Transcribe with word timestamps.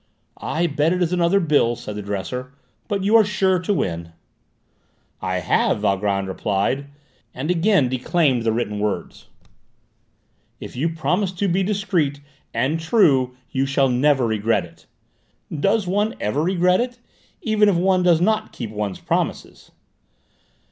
"I 0.41 0.65
bet 0.65 0.93
it 0.93 1.03
is 1.03 1.13
another 1.13 1.39
bill," 1.39 1.75
said 1.75 1.95
the 1.95 2.01
dresser; 2.01 2.51
"but 2.87 3.03
you 3.03 3.15
are 3.17 3.23
sure 3.23 3.59
to 3.59 3.71
win." 3.71 4.13
"I 5.21 5.41
have," 5.41 5.79
Valgrand 5.81 6.27
replied, 6.27 6.87
and 7.35 7.51
again 7.51 7.87
declaimed 7.87 8.41
the 8.41 8.51
written 8.51 8.79
words: 8.79 9.27
"'if 10.59 10.75
you 10.75 10.89
promise 10.89 11.31
to 11.33 11.47
be 11.47 11.61
discreet, 11.61 12.19
and 12.51 12.79
true, 12.79 13.35
you 13.51 13.67
shall 13.67 13.89
never 13.89 14.25
regret 14.25 14.65
it.' 14.65 14.87
Does 15.55 15.85
one 15.85 16.15
ever 16.19 16.41
regret 16.41 16.81
it 16.81 16.97
even 17.43 17.69
if 17.69 17.75
one 17.75 18.01
does 18.01 18.19
not 18.19 18.51
keep 18.53 18.71
one's 18.71 18.99
promises?" 18.99 19.69